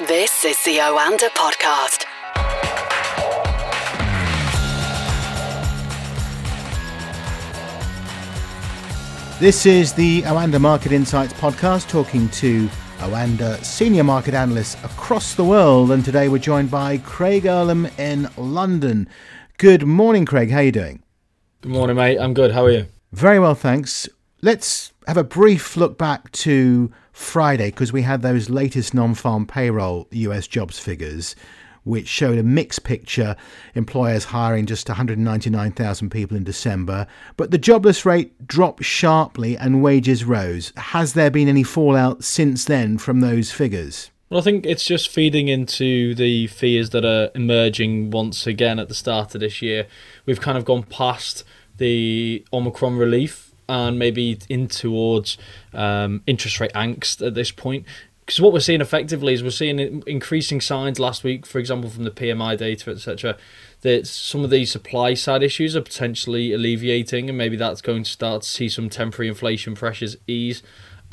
[0.00, 2.04] This is the Oanda Podcast.
[9.40, 15.44] This is the Oanda Market Insights podcast talking to Oanda senior market analysts across the
[15.44, 15.90] world.
[15.90, 19.08] And today we're joined by Craig Erlam in London.
[19.56, 20.50] Good morning, Craig.
[20.50, 21.02] How are you doing?
[21.62, 22.18] Good morning, mate.
[22.18, 22.52] I'm good.
[22.52, 22.84] How are you?
[23.12, 24.10] Very well, thanks.
[24.42, 29.46] Let's have a brief look back to Friday because we had those latest non farm
[29.46, 31.34] payroll US jobs figures
[31.82, 33.36] which showed a mixed picture,
[33.76, 37.06] employers hiring just 199,000 people in December.
[37.36, 40.72] But the jobless rate dropped sharply and wages rose.
[40.76, 44.10] Has there been any fallout since then from those figures?
[44.28, 48.88] Well, I think it's just feeding into the fears that are emerging once again at
[48.88, 49.86] the start of this year.
[50.26, 51.44] We've kind of gone past
[51.76, 55.38] the Omicron relief and maybe in towards
[55.74, 57.84] um, interest rate angst at this point
[58.26, 62.02] because what we're seeing effectively is we're seeing increasing signs last week, for example, from
[62.02, 63.36] the PMI data, etc.,
[63.82, 68.10] that some of these supply side issues are potentially alleviating, and maybe that's going to
[68.10, 70.60] start to see some temporary inflation pressures ease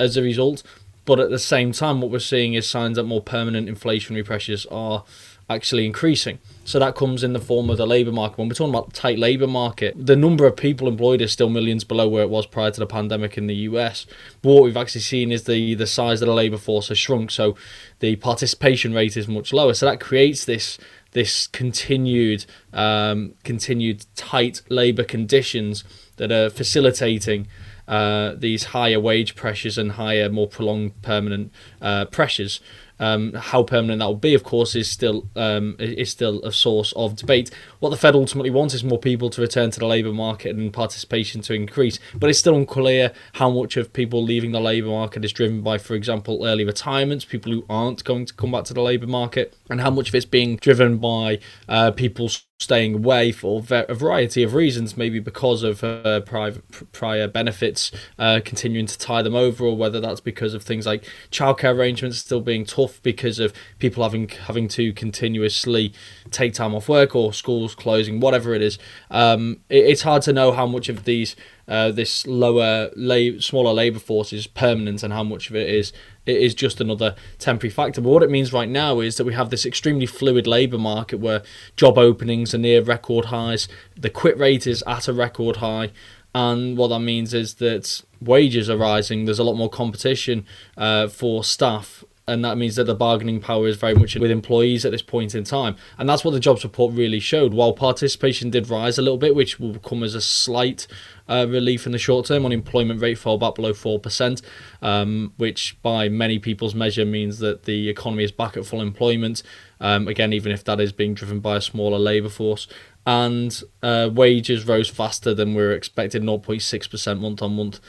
[0.00, 0.64] as a result.
[1.04, 4.66] But at the same time, what we're seeing is signs that more permanent inflationary pressures
[4.66, 5.04] are
[5.48, 6.38] actually increasing.
[6.64, 8.38] So that comes in the form of the labour market.
[8.38, 11.84] When we're talking about tight labour market, the number of people employed is still millions
[11.84, 14.06] below where it was prior to the pandemic in the US.
[14.40, 17.30] But what we've actually seen is the the size of the labour force has shrunk,
[17.30, 17.56] so
[18.00, 19.74] the participation rate is much lower.
[19.74, 20.78] So that creates this
[21.12, 25.84] this continued um, continued tight labour conditions
[26.16, 27.48] that are facilitating
[27.86, 32.60] uh, these higher wage pressures and higher, more prolonged permanent uh, pressures.
[33.00, 36.92] Um, how permanent that will be, of course, is still um, is still a source
[36.94, 37.50] of debate.
[37.80, 40.72] What the Fed ultimately wants is more people to return to the labour market and
[40.72, 45.24] participation to increase, but it's still unclear how much of people leaving the labour market
[45.24, 48.74] is driven by, for example, early retirements, people who aren't going to come back to
[48.74, 53.32] the labour market, and how much of it's being driven by uh, people's staying away
[53.32, 58.96] for a variety of reasons, maybe because of uh, private, prior benefits uh, continuing to
[58.96, 63.02] tie them over, or whether that's because of things like childcare arrangements still being tough
[63.02, 65.92] because of people having having to continuously
[66.30, 68.78] take time off work or schools closing, whatever it is.
[69.10, 71.34] Um, it, it's hard to know how much of these
[71.68, 75.92] uh, this lower, la- smaller labour force is permanent and how much of it is
[76.26, 78.00] it is just another temporary factor.
[78.00, 81.18] But what it means right now is that we have this extremely fluid labour market
[81.18, 81.42] where
[81.76, 85.90] job openings are near record highs, the quit rate is at a record high,
[86.34, 89.24] and what that means is that wages are rising.
[89.24, 90.46] There's a lot more competition
[90.76, 94.84] uh, for staff and that means that the bargaining power is very much with employees
[94.84, 95.76] at this point in time.
[95.98, 97.52] And that's what the jobs report really showed.
[97.52, 100.86] While participation did rise a little bit, which will come as a slight
[101.28, 104.42] uh, relief in the short term, unemployment rate fell back below 4%,
[104.82, 109.42] um, which by many people's measure means that the economy is back at full employment.
[109.80, 112.66] Um, again, even if that is being driven by a smaller labour force.
[113.06, 117.80] And uh, wages rose faster than we were expected, 0.6% month on month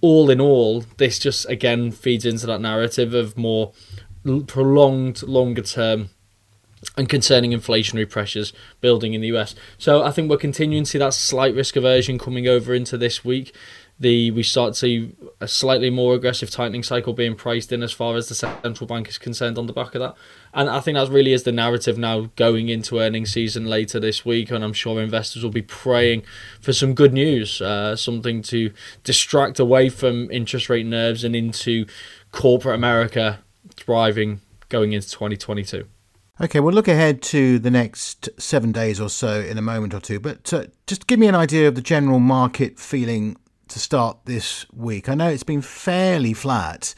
[0.00, 3.72] all in all, this just again feeds into that narrative of more
[4.46, 6.10] prolonged, longer term
[7.00, 8.52] and concerning inflationary pressures
[8.82, 9.54] building in the US.
[9.78, 13.24] So I think we're continuing to see that slight risk aversion coming over into this
[13.24, 13.54] week
[14.00, 17.92] the we start to see a slightly more aggressive tightening cycle being priced in as
[17.92, 20.14] far as the central bank is concerned on the back of that.
[20.54, 24.24] And I think that really is the narrative now going into earnings season later this
[24.24, 24.50] week.
[24.50, 26.22] And I'm sure investors will be praying
[26.62, 28.72] for some good news, uh, something to
[29.04, 31.84] distract away from interest rate nerves and into
[32.32, 33.40] corporate America
[33.76, 34.40] thriving
[34.70, 35.86] going into 2022.
[36.42, 40.00] Okay, we'll look ahead to the next seven days or so in a moment or
[40.00, 43.36] two, but uh, just give me an idea of the general market feeling
[43.68, 45.10] to start this week.
[45.10, 46.94] I know it's been fairly flat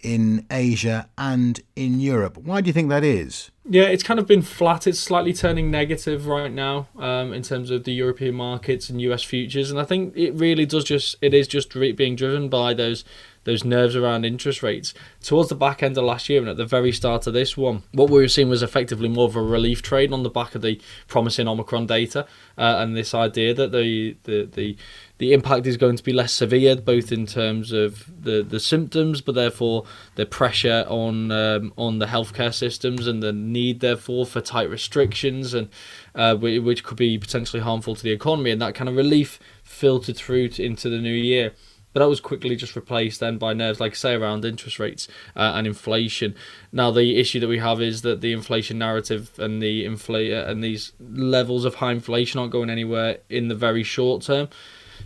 [0.00, 2.38] in Asia and in Europe.
[2.38, 3.50] Why do you think that is?
[3.70, 4.86] Yeah, it's kind of been flat.
[4.86, 9.22] It's slightly turning negative right now um, in terms of the European markets and US
[9.22, 13.04] futures, and I think it really does just it is just being driven by those
[13.44, 14.92] those nerves around interest rates.
[15.22, 17.82] Towards the back end of last year and at the very start of this one,
[17.92, 20.60] what we were seeing was effectively more of a relief trade on the back of
[20.60, 22.26] the promising Omicron data
[22.58, 24.76] uh, and this idea that the the the
[25.18, 29.20] the impact is going to be less severe, both in terms of the, the symptoms,
[29.20, 29.84] but therefore
[30.14, 35.54] the pressure on um, on the healthcare systems and the need, therefore, for tight restrictions
[35.54, 35.68] and
[36.14, 36.34] uh,
[36.68, 39.30] which could be potentially harmful to the economy, and that kind of relief
[39.62, 41.52] filtered through to, into the new year.
[41.92, 45.08] But that was quickly just replaced then by nerves, like I say, around interest rates
[45.34, 46.34] uh, and inflation.
[46.70, 50.62] Now the issue that we have is that the inflation narrative and the inflate and
[50.62, 54.48] these levels of high inflation aren't going anywhere in the very short term.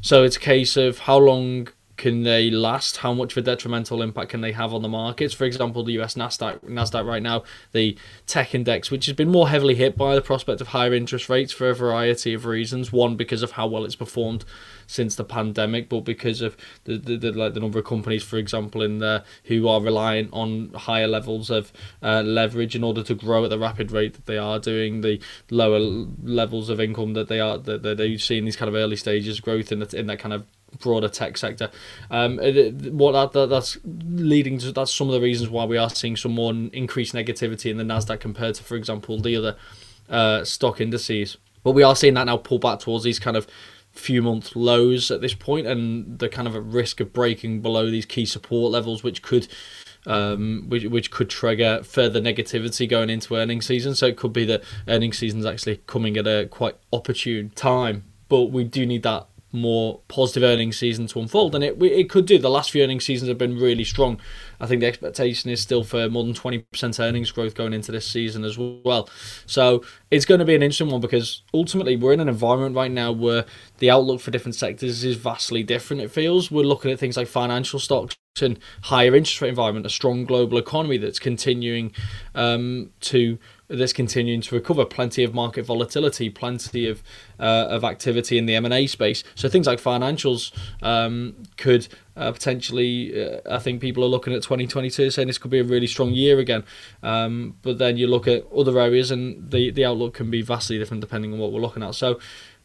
[0.00, 1.68] So it's a case of how long
[2.02, 2.96] can they last?
[2.96, 5.34] How much of a detrimental impact can they have on the markets?
[5.34, 7.96] For example, the US Nasdaq, Nasdaq right now, the
[8.26, 11.52] tech index, which has been more heavily hit by the prospect of higher interest rates
[11.52, 12.92] for a variety of reasons.
[12.92, 14.44] One, because of how well it's performed
[14.84, 16.56] since the pandemic, but because of
[16.86, 20.30] the, the, the like the number of companies, for example, in there who are reliant
[20.32, 21.72] on higher levels of
[22.02, 25.20] uh, leverage in order to grow at the rapid rate that they are doing, the
[25.52, 28.74] lower levels of income that they are that, that they see in these kind of
[28.74, 30.44] early stages of growth in that in that kind of
[30.78, 31.70] broader tech sector.
[32.10, 35.90] Um, what that, that, that's leading to that's some of the reasons why we are
[35.90, 39.56] seeing some more increased negativity in the Nasdaq compared to, for example, the other
[40.08, 41.36] uh, stock indices.
[41.62, 43.46] But we are seeing that now pull back towards these kind of
[43.92, 47.90] few month lows at this point, and the kind of a risk of breaking below
[47.90, 49.48] these key support levels, which could.
[50.04, 53.94] Um, which, which could trigger further negativity going into earnings season.
[53.94, 58.02] So it could be that earnings season is actually coming at a quite opportune time.
[58.28, 62.26] But we do need that more positive earnings season to unfold, and it it could
[62.26, 62.38] do.
[62.38, 64.20] The last few earnings seasons have been really strong.
[64.60, 67.92] I think the expectation is still for more than twenty percent earnings growth going into
[67.92, 69.08] this season as well.
[69.46, 72.90] So it's going to be an interesting one because ultimately we're in an environment right
[72.90, 73.44] now where
[73.78, 76.02] the outlook for different sectors is vastly different.
[76.02, 79.90] It feels we're looking at things like financial stocks and higher interest rate environment, a
[79.90, 81.92] strong global economy that's continuing
[82.34, 83.38] um, to
[83.72, 84.84] that's continuing to recover.
[84.84, 87.02] Plenty of market volatility, plenty of
[87.38, 89.24] uh, of activity in the M and A space.
[89.34, 90.52] So things like financials
[90.82, 93.24] um, could uh, potentially.
[93.24, 96.10] Uh, I think people are looking at 2022 saying this could be a really strong
[96.10, 96.64] year again.
[97.02, 100.78] Um, but then you look at other areas and the the outlook can be vastly
[100.78, 101.94] different depending on what we're looking at.
[101.94, 102.18] So.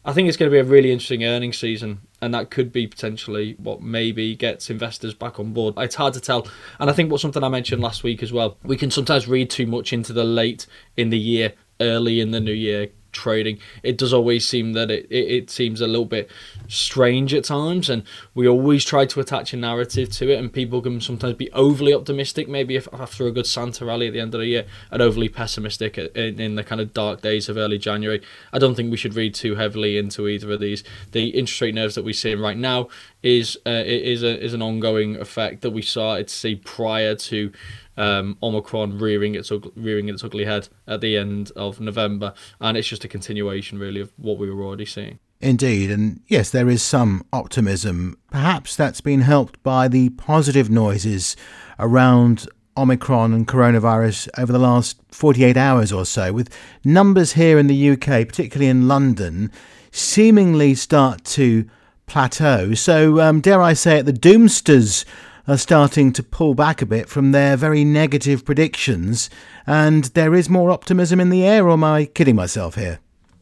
[0.04, 2.86] I think it's going to be a really interesting earnings season, and that could be
[2.86, 5.74] potentially what maybe gets investors back on board.
[5.76, 6.46] It's hard to tell,
[6.78, 8.56] and I think what something I mentioned last week as well.
[8.62, 10.66] We can sometimes read too much into the late
[10.96, 15.06] in the year, early in the new year trading, it does always seem that it,
[15.10, 16.30] it, it, seems a little bit
[16.68, 18.04] strange at times, and
[18.34, 21.92] we always try to attach a narrative to it, and people can sometimes be overly
[21.92, 25.02] optimistic, maybe if, after a good Santa rally at the end of the year, and
[25.02, 28.22] overly pessimistic in, in the kind of dark days of early January.
[28.52, 30.84] I don't think we should read too heavily into either of these.
[31.12, 32.88] The interest rate nerves that we're seeing right now
[33.22, 37.52] is uh, is a, is an ongoing effect that we started to see prior to
[37.98, 42.88] um, Omicron rearing its rearing its ugly head at the end of November, and it's
[42.88, 45.18] just a continuation really of what we were already seeing.
[45.40, 48.18] Indeed, and yes, there is some optimism.
[48.30, 51.36] Perhaps that's been helped by the positive noises
[51.78, 57.66] around Omicron and coronavirus over the last 48 hours or so, with numbers here in
[57.66, 59.50] the UK, particularly in London,
[59.90, 61.68] seemingly start to
[62.06, 62.74] plateau.
[62.74, 65.04] So, um, dare I say it, the doomsters
[65.48, 69.30] are starting to pull back a bit from their very negative predictions,
[69.66, 73.00] and there is more optimism in the air, or am I kidding myself here?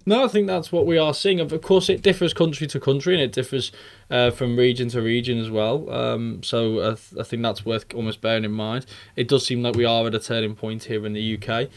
[0.08, 1.40] No, I think that's what we are seeing.
[1.40, 3.72] Of course, it differs country to country and it differs
[4.08, 5.90] uh, from region to region as well.
[5.90, 8.86] Um, so I, th- I think that's worth almost bearing in mind.
[9.16, 11.68] It does seem like we are at a turning point here in the UK.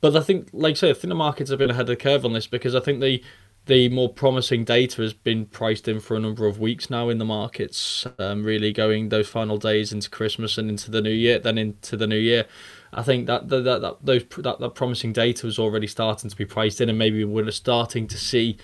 [0.00, 1.96] But I think, like I say, I think the markets have been ahead of the
[1.96, 3.22] curve on this because I think the
[3.66, 7.18] the more promising data has been priced in for a number of weeks now in
[7.18, 11.38] the markets, um, really going those final days into Christmas and into the new year,
[11.40, 12.46] then into the new year.
[12.92, 16.44] I think that that, that, those that, that promising data was already starting to be
[16.44, 18.56] priced in, and maybe we're starting to see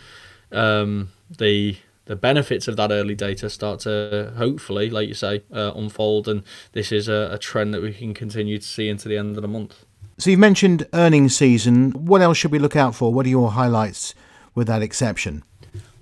[0.53, 5.73] um, the the benefits of that early data start to hopefully, like you say, uh,
[5.75, 9.17] unfold, and this is a, a trend that we can continue to see into the
[9.17, 9.85] end of the month.
[10.19, 11.91] So you've mentioned earnings season.
[11.91, 13.13] What else should we look out for?
[13.13, 14.15] What are your highlights
[14.55, 15.43] with that exception.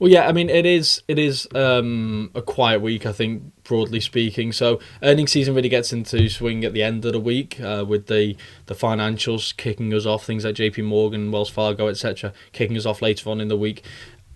[0.00, 4.00] Well, yeah, I mean it is it is um, a quiet week, I think, broadly
[4.00, 4.50] speaking.
[4.50, 8.07] So earnings season really gets into swing at the end of the week uh, with
[8.07, 10.83] the the financials kicking us off, things like J.P.
[10.83, 13.85] Morgan, Wells Fargo, etc., kicking us off later on in the week.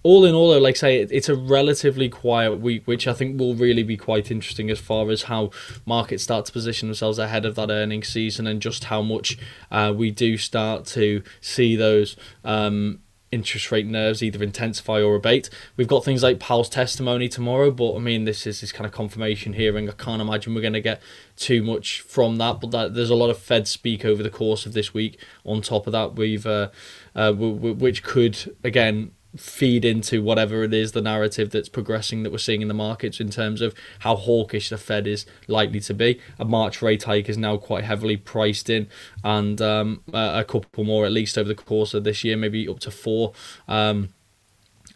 [0.03, 3.41] All in all, though, like I say, it's a relatively quiet week, which I think
[3.41, 5.51] will really be quite interesting as far as how
[5.87, 9.39] markets start to position themselves ahead of that earnings season and just how much
[9.71, 13.01] uh, we do start to see those um,
[13.35, 15.51] interest rate nerves either intensify or abate.
[15.77, 18.93] We've got things like Powell's testimony tomorrow, but I mean, this is this kind of
[18.93, 19.89] confirmation hearing.
[19.89, 21.03] I can't imagine we're going to get
[21.37, 24.67] too much from that, but that, there's a lot of Fed speak over the course
[24.67, 25.19] of this week.
[25.45, 26.71] On top of that, we've uh,
[27.15, 32.23] uh, w- w- which could again feed into whatever it is the narrative that's progressing
[32.23, 35.81] that we're seeing in the markets in terms of how hawkish the Fed is likely
[35.81, 36.21] to be.
[36.39, 38.89] A March rate hike is now quite heavily priced in,
[39.23, 42.81] and um, a couple more at least over the course of this year, maybe up
[42.81, 43.33] to four.
[43.69, 44.11] Um,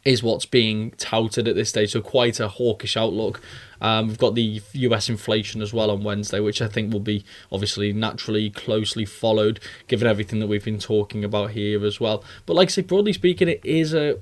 [0.09, 1.93] is what's being touted at this stage.
[1.93, 3.43] So quite a hawkish outlook.
[3.83, 7.27] Um, we've got the US inflation as well on Wednesday, which I think will be
[7.53, 12.25] obviously naturally closely followed, given everything that we've been talking about here as well.
[12.47, 14.19] But like I say, broadly speaking, it is a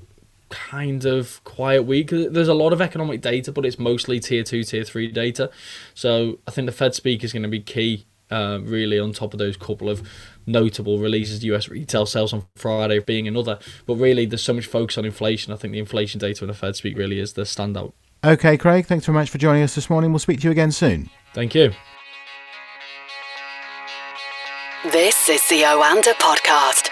[0.49, 2.09] kind of quiet week.
[2.09, 5.49] There's a lot of economic data, but it's mostly tier two, tier three data.
[5.93, 9.33] So I think the Fed speak is going to be key, uh, really, on top
[9.33, 10.07] of those couple of
[10.45, 11.43] notable releases.
[11.43, 13.59] US retail sales on Friday being another.
[13.85, 15.53] But really, there's so much focus on inflation.
[15.53, 17.93] I think the inflation data in the Fed speak really is the standout.
[18.23, 20.11] Okay, Craig, thanks very much for joining us this morning.
[20.11, 21.09] We'll speak to you again soon.
[21.33, 21.71] Thank you.
[24.91, 26.86] This is the Oanda Podcast.